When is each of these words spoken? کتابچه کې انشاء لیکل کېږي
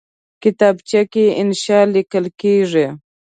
کتابچه 0.43 1.01
کې 1.11 1.25
انشاء 1.41 1.85
لیکل 1.95 2.25
کېږي 2.41 2.87